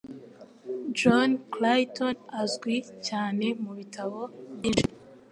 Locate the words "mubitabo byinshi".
3.63-4.87